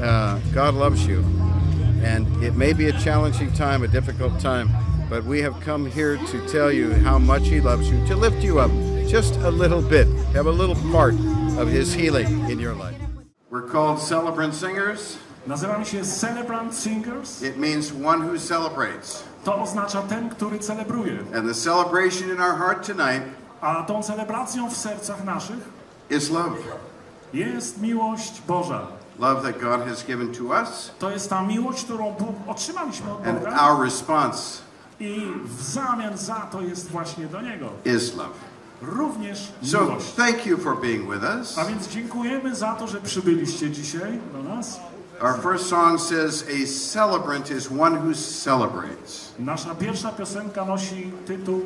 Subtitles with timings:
[0.00, 1.24] uh, God loves you.
[2.02, 4.68] And it may be a challenging time, a difficult time,
[5.10, 8.42] but we have come here to tell you how much He loves you, to lift
[8.42, 8.70] you up
[9.06, 11.14] just a little bit, have a little part
[11.58, 12.94] of His healing in your life.
[13.50, 15.18] We're called celebrant singers.
[15.46, 17.42] Nazywamy się Celebrant Singers.
[17.42, 19.24] It means one who celebrates.
[19.44, 21.18] To oznacza ten, który celebruje.
[21.34, 23.22] And the celebration in our heart tonight
[23.60, 25.58] A tą celebracją w sercach naszych
[26.10, 26.56] is love.
[27.34, 28.99] jest miłość Boża.
[29.20, 33.26] Love that God has given to us To jest ta miłość, którą Bóg otrzymaliśmy od
[33.26, 34.58] and Boga our response
[35.00, 37.68] i w zamian za to jest właśnie do Niego.
[37.84, 38.30] is love.
[38.82, 40.12] Również So miłość.
[40.16, 41.58] thank you for being with us.
[41.58, 44.80] A więc dziękujemy za to, że przybyliście dzisiaj do nas.
[45.22, 49.32] Our first song says a celebrant is one who celebrates.
[49.38, 51.60] Nasza pierwsza piosenka nosi tytuł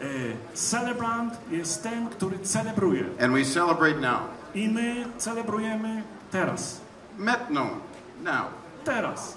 [0.00, 0.04] e,
[0.54, 3.04] Celebrant jest ten, który celebruje.
[3.20, 4.20] And we celebrate now.
[4.54, 6.80] I my celebrujemy teraz.
[7.18, 7.66] Metno,
[8.22, 8.44] now.
[8.84, 9.36] Teraz.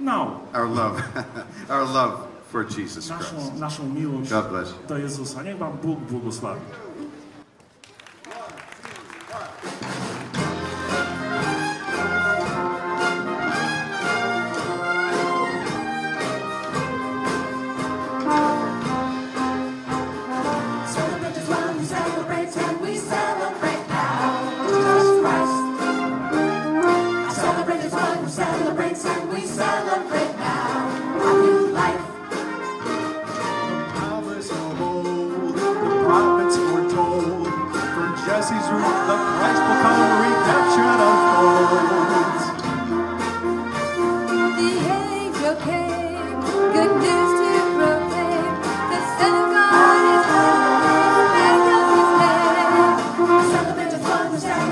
[0.00, 0.40] Now.
[0.54, 1.02] Our love,
[1.70, 3.32] our love for Jesus Christ.
[3.32, 4.88] Naszą, naszą miłość God bless you.
[4.88, 5.42] do Jezusa.
[5.42, 6.60] Niech Wam Bóg błogosławi.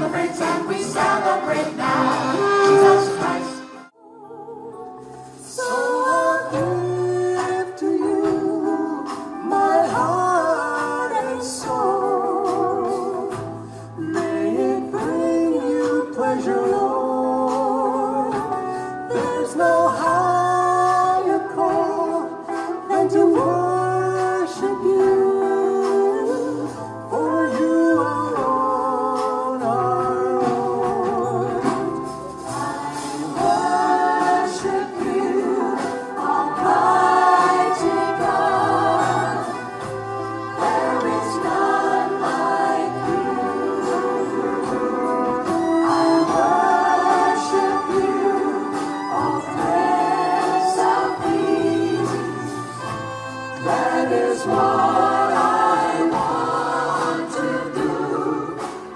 [0.00, 2.49] One who celebrates, and we celebrate now.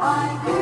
[0.06, 0.53] I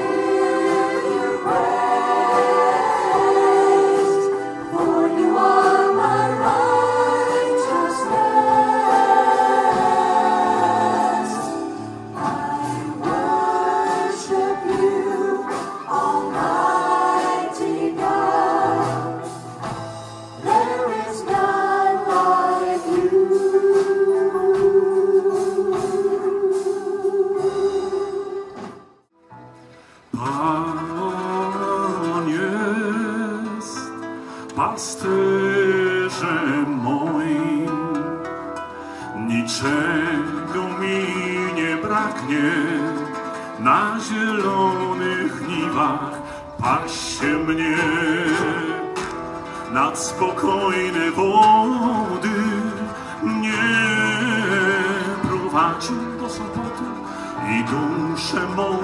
[57.82, 58.78] duszę mą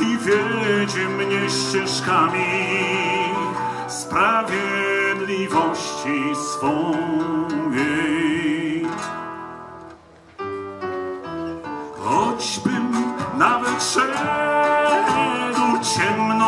[0.00, 2.46] i wiedzie mnie ścieżkami
[3.88, 8.00] sprawiedliwości swojej.
[12.04, 12.92] Choćbym
[13.38, 14.20] nawet szedł
[15.96, 16.39] ciemną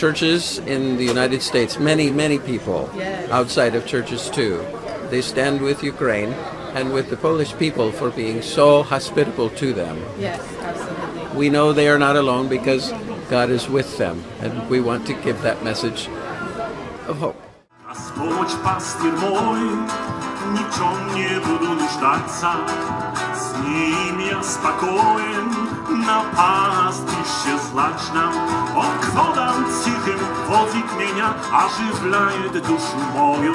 [0.00, 3.30] churches in the United States, many, many people Yes.
[3.38, 4.54] outside of churches too,
[5.12, 6.32] they stand with Ukraine
[6.76, 9.96] and with the Polish people for being so hospitable to them.
[10.18, 11.22] Yes, absolutely.
[11.40, 12.84] We know they are not alone because
[13.36, 16.00] God is with them, and we want to give that message
[17.10, 17.40] of hope.
[17.90, 19.60] A społecz pastier mój,
[20.54, 22.52] niczą nie budu nużdacza.
[23.34, 28.30] Z nim ja spokojem na napastki się zlaczna.
[28.74, 31.34] Okładam cichem wodzik mienia,
[31.64, 33.52] ożywlaje duszę moją.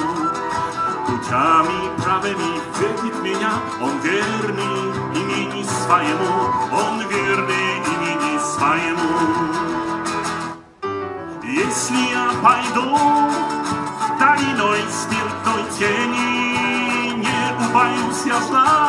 [1.06, 4.76] Путями правыми ведет меня, Он верный
[5.14, 6.32] имени своему,
[6.72, 9.10] Он верный имени своему.
[11.44, 12.98] Если я пойду
[14.18, 16.46] долиной смертной тени,
[17.16, 18.85] Не убоюсь я зла,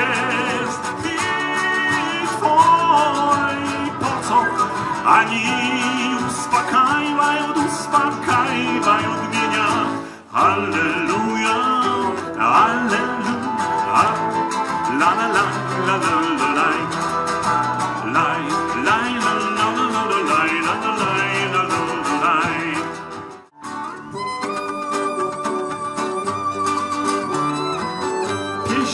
[0.00, 4.44] jest i twojej pocą,
[5.06, 5.44] ani
[6.28, 9.68] uspokajwaj od uspokajwaj od mienia.
[10.32, 11.56] Alleluja,
[12.38, 14.02] alleluja,
[15.00, 15.44] la la la
[15.86, 17.19] la la la la.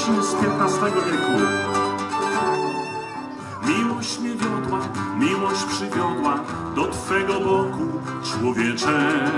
[0.06, 1.32] Pieśń z XV wieku.
[3.66, 4.78] Miłość mnie wiodła,
[5.18, 6.38] miłość przywiodła
[6.76, 7.86] do Twego boku,
[8.24, 9.30] człowiecze.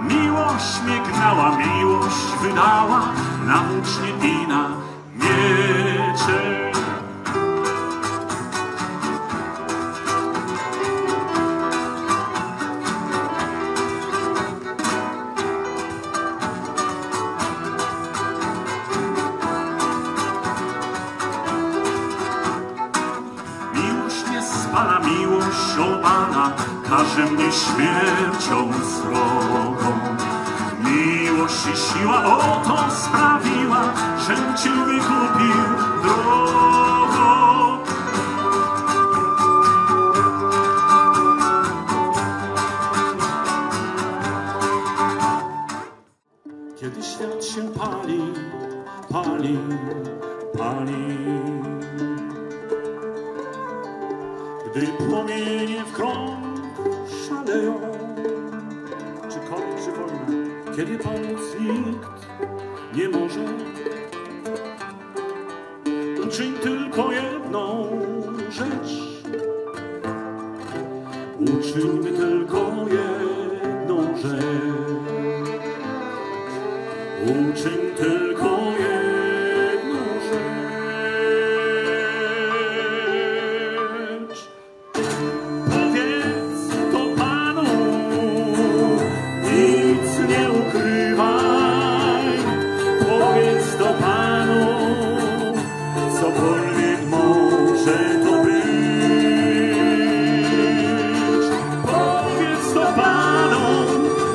[0.00, 3.00] Miłość mnie gnała, miłość wydała
[3.46, 4.68] na włócznie i na
[5.14, 5.77] miecze.
[46.88, 48.20] Kiedy świat się pali,
[49.12, 49.58] pali,
[50.58, 51.18] pali.
[54.70, 56.38] Gdy płomienie w krąg
[57.28, 57.80] szaleją
[59.30, 62.26] Czy COVID, czy wojna Kiedy pomóc nikt
[62.94, 63.40] nie może
[66.26, 67.88] Uczyń tylko jedną
[68.50, 69.22] rzecz
[71.40, 72.27] Uczyńmy tylko
[77.28, 78.48] Uczyń tylko
[78.78, 80.48] jedną rzecz
[85.64, 86.60] Powiedz
[86.92, 87.68] to Panu,
[89.44, 92.26] nic nie ukrywaj.
[93.00, 94.66] Powiedz to Panu,
[96.20, 98.58] cokolwiek może to być.
[101.82, 103.66] Powiedz to Panu,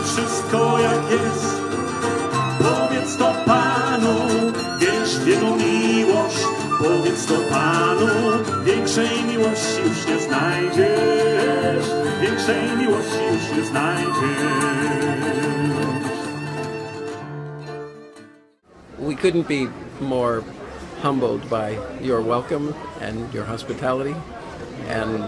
[0.03, 1.62] wszystko jak jest.
[9.43, 11.85] Miłości już nie znajdziesz.
[12.21, 14.13] Większej miłości już nie znajdziesz.
[18.99, 19.71] We couldn't be
[20.01, 20.41] more
[21.01, 24.15] humbled by your welcome and your hospitality
[24.89, 25.23] and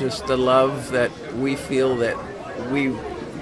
[0.00, 1.10] just the love that
[1.40, 2.16] we feel that
[2.72, 2.92] we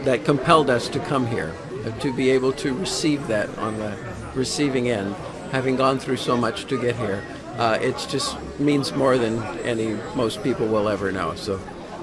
[0.04, 1.52] that compelled us to come here
[2.00, 3.92] to be able to receive that on the
[4.34, 5.14] receiving end
[5.52, 7.22] having gone through so much to get here
[7.58, 11.58] uh, it just means more than any most people will ever know so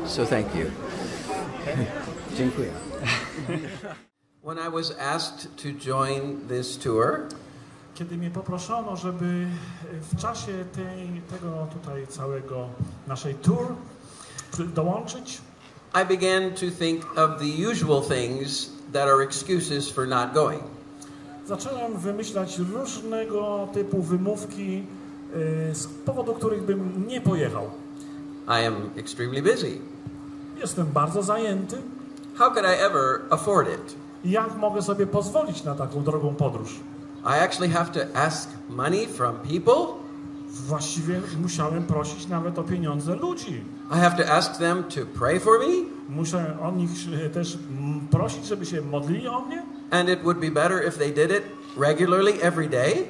[0.06, 0.72] so thank you
[2.38, 2.72] Dziękuję.
[4.44, 7.20] when i was asked to join this tour
[7.96, 9.48] Kiedy mnie poproszono, żeby
[10.12, 12.68] w czasie tej, tego tutaj całego
[13.08, 13.68] naszej tour
[14.74, 15.42] dołączyć,
[16.02, 20.64] I began to think of the usual things that are excuses for not going.
[21.46, 24.84] zacząłem wymyślać różnego typu wymówki,
[25.74, 27.70] z powodu których bym nie pojechał.
[28.48, 29.78] I am extremely busy.
[30.62, 31.78] Jestem bardzo zajęty.
[32.36, 33.96] How could I ever afford it?
[34.26, 36.80] Jak mogę sobie pozwolić na taką drogą podróż?
[37.24, 40.06] I actually have to ask money from people
[40.64, 43.64] właściwie musiałem prosić nawet o pieniądze ludzi.
[43.92, 45.66] I have to ask them to pray for me,
[46.10, 46.90] Muszę o nich
[47.26, 47.58] e, też
[48.12, 51.44] prosić, żeby się modlili o mnie, and it would be better if they did it
[51.78, 53.08] regularly every day.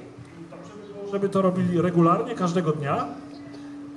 [1.12, 3.08] Żeby to robili regularnie, każdego dnia.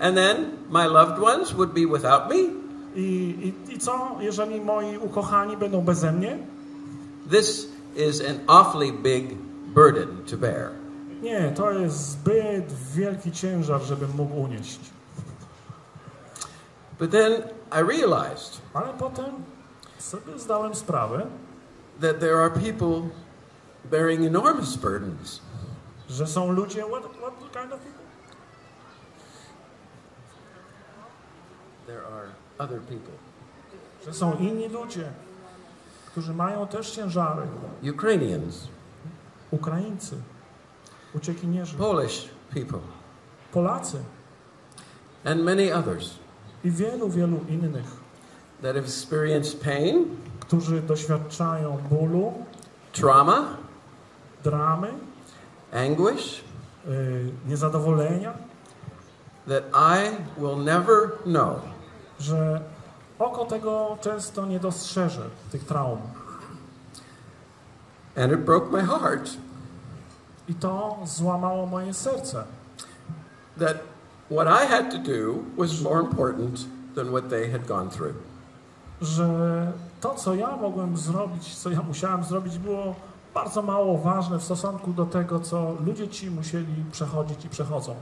[0.01, 0.37] And then
[0.71, 2.37] my loved ones would be without me.
[2.95, 3.01] I,
[3.69, 6.39] i, I co, jeżeli moi ukochani będą beze mnie?
[7.31, 9.35] This is an awfully big
[9.75, 10.71] burden to bear.
[11.23, 14.81] Nie, to jest zbyt wielki ciężar, żebym mógł unieść.
[16.99, 17.33] But then
[17.73, 19.25] I realized Ale potem
[19.99, 21.27] sobie zdałem sprawę,
[22.01, 23.03] that there are people
[23.91, 25.41] bearing enormous burdens.
[26.09, 26.85] Że są ludzie.
[26.85, 28.05] What, what kind of people?
[31.87, 33.13] There are other people.
[34.07, 35.13] Że są inni ludzie,
[36.07, 37.43] którzy mają też ciężary.
[37.95, 38.69] Ukrainians,
[39.51, 40.17] Ukraińcy,
[41.15, 42.81] uciekinierzy, Polish people,
[43.53, 43.99] Polacy
[45.25, 46.11] and many others
[46.65, 47.87] i wielu, wielu innych,
[48.63, 50.05] that have experienced pain,
[50.41, 52.33] którzy doświadczają bólu,
[52.93, 53.57] trauma,
[54.45, 54.89] dramy,
[55.73, 56.45] anguish
[56.87, 58.35] yy, niezadowolenia,
[59.49, 60.11] that I
[60.41, 61.61] will never know.
[62.21, 62.61] że
[63.19, 65.23] oko tego często nie dostrzeże
[65.53, 65.99] tych traum.
[68.17, 69.31] And it broke my heart
[70.49, 72.45] I to złamało moje serce,
[73.59, 73.77] that
[74.31, 78.15] what I had to do was more important than what they had gone through.
[79.01, 82.95] że to, co ja mogłem zrobić, co ja musiałem zrobić, było
[83.39, 87.95] bardzo mało ważne w stosunku do tego, co ludzie ci musieli przechodzić i przechodzą.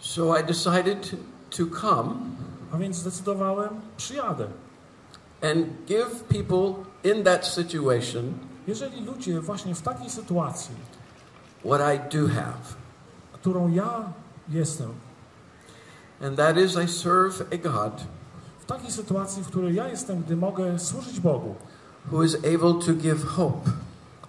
[0.00, 1.10] So I decided
[1.50, 2.10] to come
[2.72, 4.46] A więc zdecydowałem, przyjadę.
[5.42, 6.74] and give people
[7.04, 8.32] in that situation
[8.66, 10.74] Jeżeli ludzie właśnie w takiej sytuacji,
[11.64, 12.62] what I do have.
[13.32, 14.12] którą ja
[14.48, 14.90] jestem,
[16.22, 18.02] And that is, I serve a God
[18.58, 21.54] w takiej sytuacji, w której ja jestem, gdy mogę służyć Bogu,
[22.10, 23.70] who is able to give hope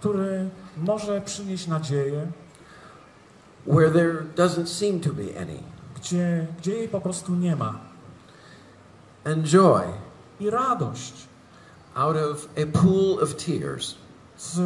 [0.00, 2.26] który może przynieść nadzieję,
[3.66, 5.58] where there doesn't seem to be any,
[5.96, 7.74] gdzie, gdzie jej po prostu nie ma,
[9.24, 9.82] and joy
[10.40, 11.12] i radość
[11.94, 13.94] out of a pool of tears,
[14.38, 14.60] z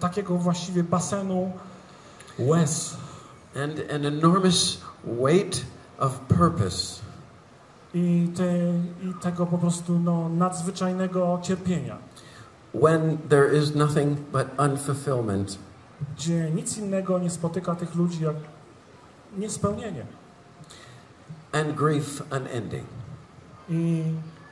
[0.00, 1.52] takiego właściwie basenu
[2.38, 2.96] łez.
[3.54, 5.64] and an enormous weight
[5.98, 7.00] of purpose.
[7.94, 8.58] I, te,
[9.08, 11.98] i tego po prostu no, nadzwyczajnego cierpienia,
[12.74, 15.58] when there is nothing but unfulfillment
[16.16, 18.36] gdzie nic innego nie spotyka tych ludzi jak
[19.36, 20.06] niespełnienie
[21.52, 22.84] and grief unending.
[23.68, 24.02] i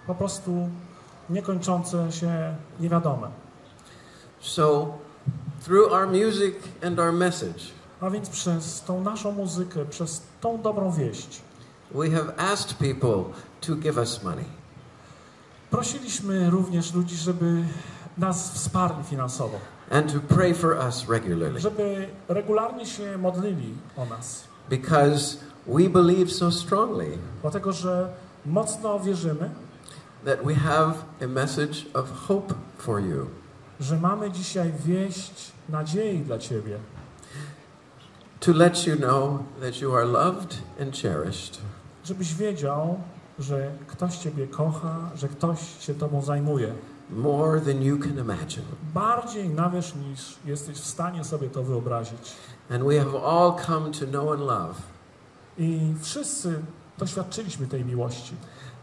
[0.07, 0.69] po prostu
[1.31, 3.29] niekończące się niewiadome.
[4.41, 4.93] So,
[5.65, 6.55] through our music
[6.87, 7.61] and our message,
[8.01, 11.41] A więc przez tą naszą muzykę, przez tą dobrą wieść
[11.95, 13.25] we have asked people
[13.61, 14.45] to give us money.
[15.71, 17.63] prosiliśmy również ludzi, żeby
[18.19, 19.59] nas wsparli finansowo,
[19.91, 21.61] and to pray for us regularly.
[21.61, 28.09] Żeby regularnie się modlili o nas, because we believe so strongly dlatego że
[28.47, 29.51] mocno wierzymy,
[30.25, 30.93] that we have
[31.23, 33.27] a message of hope for you.
[33.81, 36.79] że mamy dzisiaj wieść nadziei dla Ciebie,
[38.41, 41.59] To let you know that you are loved and cherished,
[42.05, 43.01] żebyś wiedział,
[43.39, 46.73] że ktoś Ciebie kocha, że ktoś się Tobą zajmuje.
[47.11, 48.65] More than you can imagine.
[48.95, 52.33] Bardziej nawet niż jesteś w stanie sobie to wyobrazić.
[52.71, 54.75] And we have all come to know and love
[55.59, 56.63] I wszyscy
[56.99, 58.35] doświadczyliśmy tej miłości.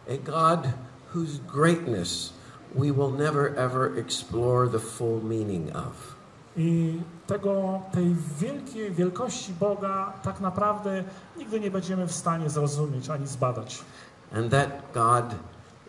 [0.10, 0.68] a God
[1.16, 2.34] whose greatness
[2.76, 6.16] we will never ever explore the full meaning of.
[6.58, 11.04] I tego, tej wielkiej wielkości Boga tak naprawdę
[11.38, 13.84] nigdy nie będziemy w stanie zrozumieć ani zbadać.
[14.36, 15.26] And that God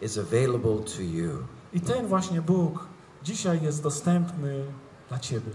[0.03, 1.31] is available to you.
[1.75, 2.87] I ten właśnie Bóg
[3.23, 4.65] dzisiaj jest dostępny
[5.09, 5.51] dla Ciebie.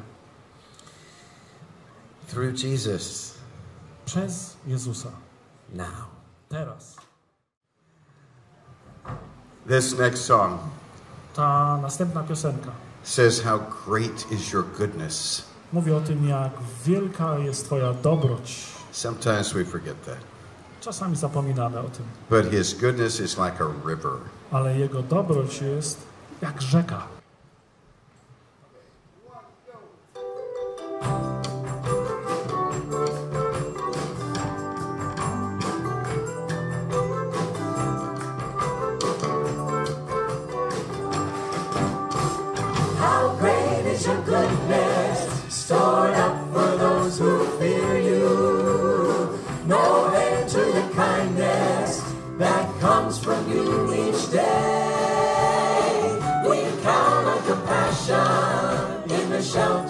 [2.28, 3.34] Through Jesus
[4.06, 5.10] Przez Jezusa.
[5.74, 5.88] now.
[6.50, 6.96] Teraz.
[9.68, 10.60] This next song
[11.34, 12.72] Ta następna piosenka
[13.04, 15.44] says how great is your goodness.
[15.74, 16.52] mówi o tym, jak
[16.86, 18.66] wielka jest Twoja dobroć.
[18.92, 20.18] Sometimes we forget that.
[20.82, 24.12] Czasami zapominamy o tym, But his goodness is like a river.
[24.52, 26.09] ale Jego dobroć jest
[26.42, 27.19] jak rzeka.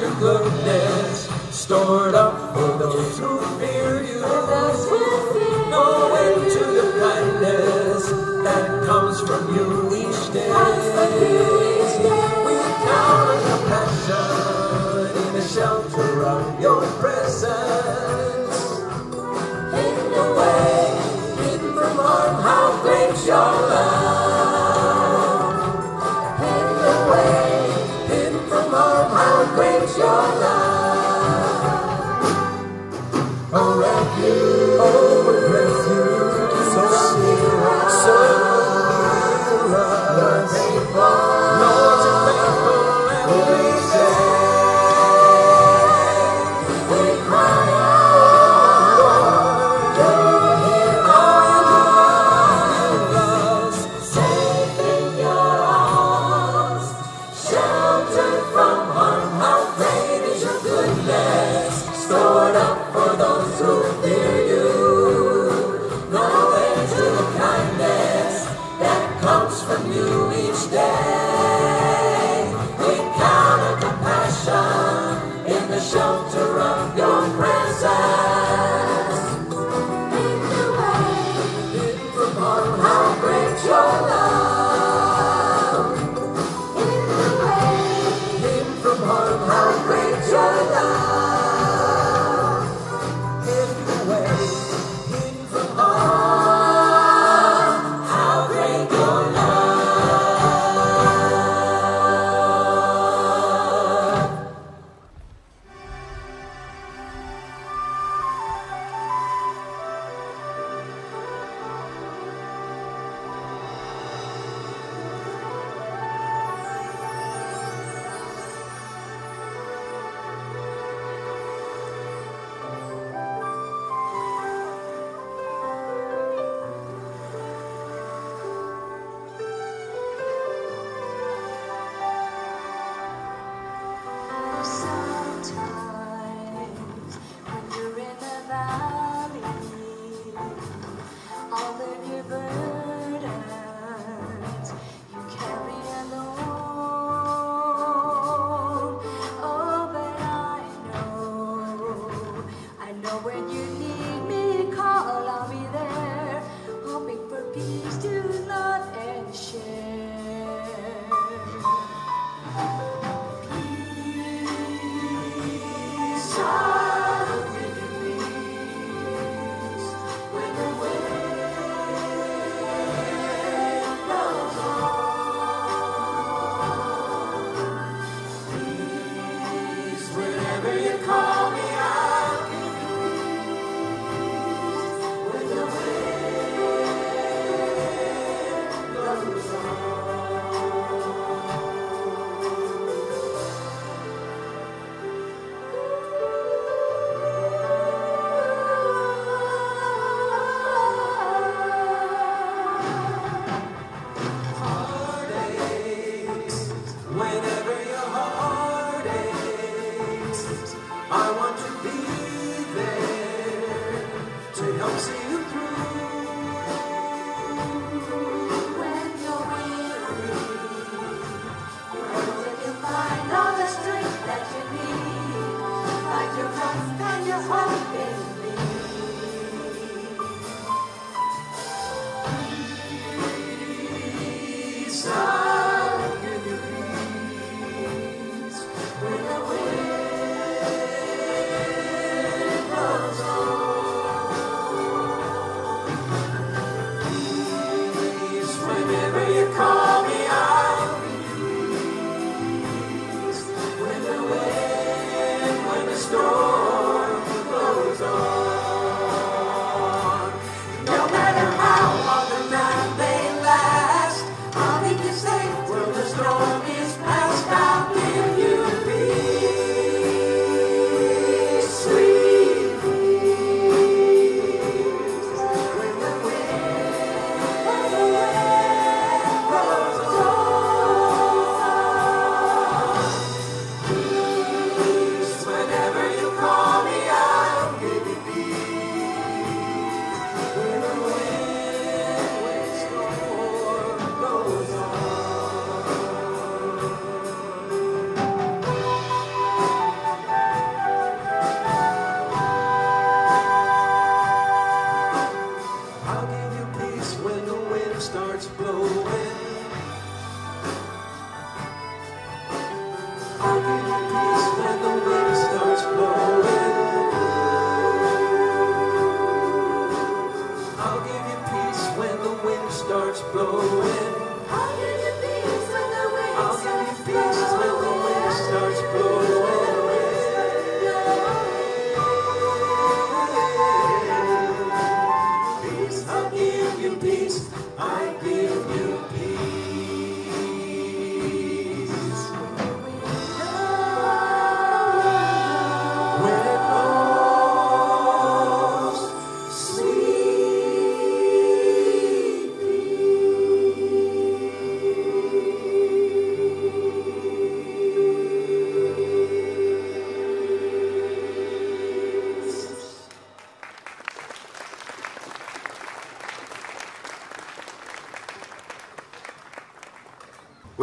[0.00, 4.07] your goodness stored up for those who fear you.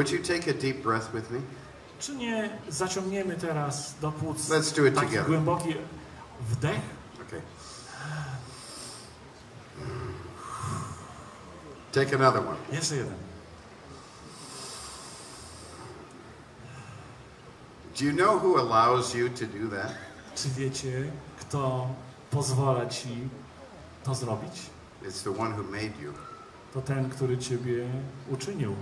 [0.05, 1.41] Would you take a deep breath with me?
[1.99, 5.27] Czy nie zaciągniemy teraz do płuc Let's do it taki together.
[5.27, 5.75] głęboki
[6.49, 6.79] wdech?
[7.27, 7.41] Okay.
[11.91, 12.57] Take another one.
[12.71, 13.13] Jeszcze jeden.
[17.99, 19.93] Do you know who allows you to do that?
[20.35, 21.87] Czy wiecie, kto
[22.31, 23.29] pozwala ci
[24.03, 24.61] to zrobić?
[25.03, 26.13] It's the one who made you.
[26.73, 27.87] To ten, który ciebie
[28.29, 28.75] uczynił.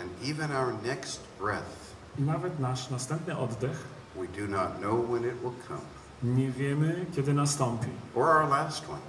[0.00, 3.84] And even our next breath, I nawet nasz następny oddech
[4.16, 5.80] we do not know when it will come,
[6.22, 7.88] nie wiemy, kiedy nastąpi.
[8.14, 9.00] or our last one,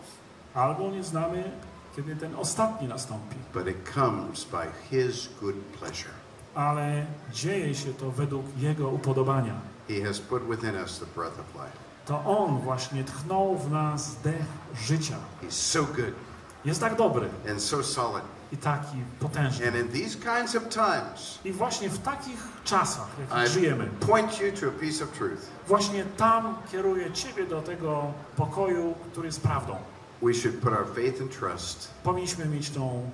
[0.54, 1.52] Albo nie znamy,
[1.96, 3.36] kiedy ten ostatni nastąpi.
[3.54, 6.14] but it comes by His good pleasure.
[6.56, 9.54] Ale dzieje się to według Jego upodobania.
[9.88, 11.78] He has put within us the breath of life.
[12.06, 15.16] To On właśnie tchnął w nas dech życia.
[15.44, 16.14] He's so good
[16.66, 18.24] Jest tak dobry and so solid.
[18.52, 19.68] I taki potężny.
[19.68, 24.42] And in these kinds of times, I właśnie w takich czasach, w jakich żyjemy, point
[24.42, 25.42] you to a piece of truth.
[25.68, 29.76] właśnie tam kieruje Ciebie do tego pokoju, który jest prawdą.
[30.22, 33.10] We should put our faith and trust Powinniśmy mieć tą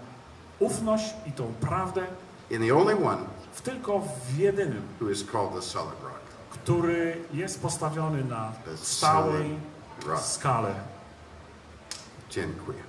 [0.59, 2.01] ufność i tą prawdę
[2.49, 3.21] in the only one
[3.53, 6.25] w tylko w jedynym, who is called the solid rock.
[6.49, 9.57] który jest postawiony na The stałej
[10.21, 10.75] skale.
[12.29, 12.84] Dziękuję.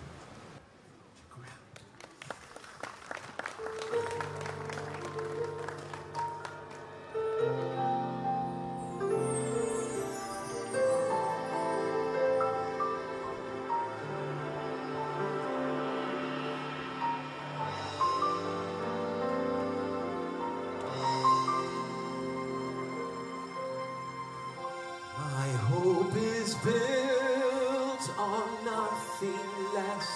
[29.23, 30.11] Nothing less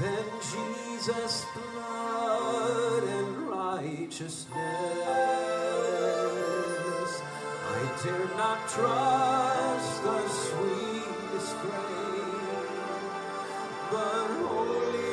[0.00, 4.52] than Jesus' blood and righteousness.
[7.70, 12.66] I dare not trust the sweetest frame,
[13.90, 15.07] but wholly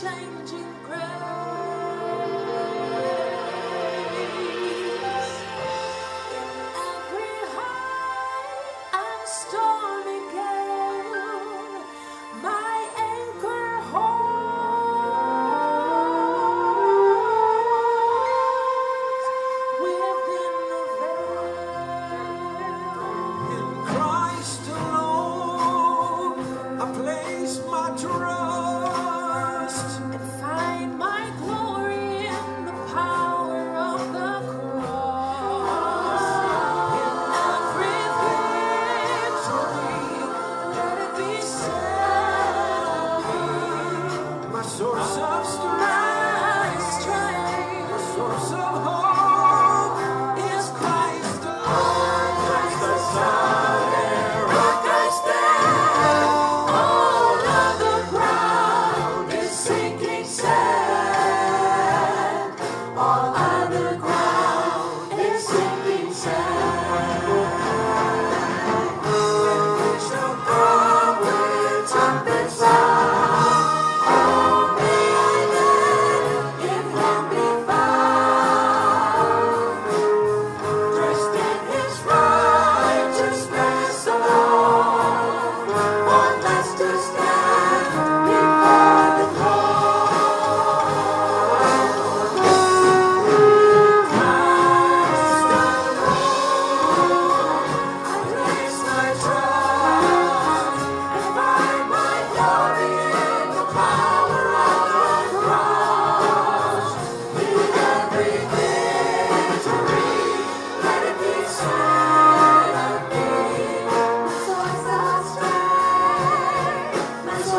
[0.00, 0.65] changing.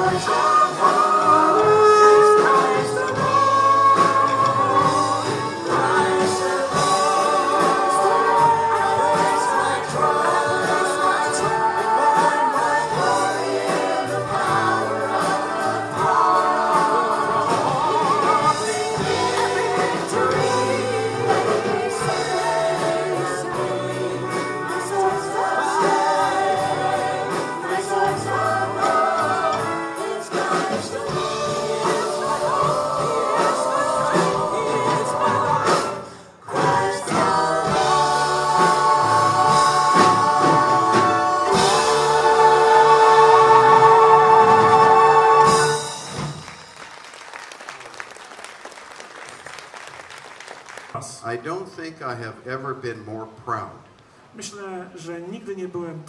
[0.08, 0.47] My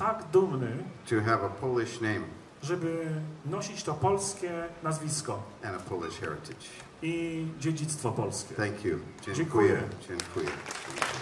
[0.09, 2.25] tak dumny, to have a Polish name
[2.63, 3.07] żeby
[3.47, 6.67] nosić to polskie nazwisko and a Polish heritage.
[7.03, 8.55] i dziedzictwo polskie.
[8.55, 8.99] Thank you.
[9.35, 9.83] Dziękuję.
[10.09, 10.47] Dziękuję.
[10.47, 11.18] Power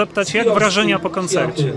[0.00, 1.72] zapytać, jak wrażenia po koncercie?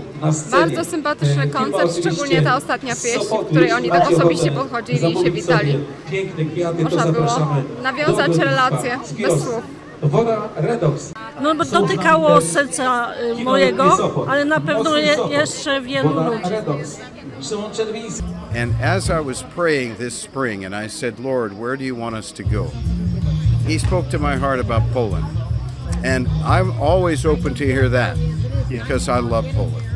[0.50, 5.30] Bardzo sympatyczny koncert, szczególnie ta ostatnia pieśń, w której oni tak osobiście podchodzili i się
[5.30, 5.78] witali.
[6.82, 7.26] Można było
[7.82, 9.62] nawiązać relacje bez słów.
[10.02, 11.12] Woda Redox.
[11.42, 13.08] No bo dotykało serca
[13.40, 16.54] y, mojego, ale na pewno je, jeszcze wielu ludzi.
[18.62, 22.16] And as I was praying this spring, and I said, Lord, where do you want
[22.16, 22.66] us to go?
[23.68, 25.43] He spoke to my heart about Poland.
[26.02, 28.16] And I'm always open to hear that
[28.68, 29.86] because I love Poland.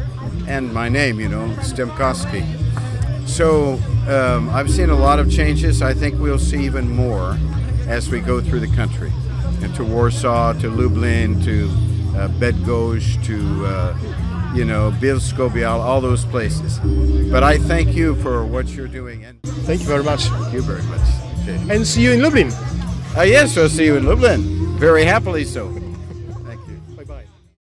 [0.48, 2.44] And my name, you know, Stemkowski.
[3.28, 3.74] So
[4.08, 5.82] um, I've seen a lot of changes.
[5.82, 7.36] I think we'll see even more
[7.86, 9.12] as we go through the country.
[9.62, 11.68] And to Warsaw, to Lublin, to
[12.16, 16.78] uh, Bedgosz, to, uh, you know, Bielsko-Bial, all those places.
[17.30, 19.24] But I thank you for what you're doing.
[19.24, 20.24] And Thank you very much.
[20.24, 21.00] Thank you very much.
[21.42, 21.74] Okay.
[21.74, 22.50] And see you in Lublin.
[23.16, 24.57] Uh, yes, I'll see you in Lublin.
[24.78, 25.68] Very happily so.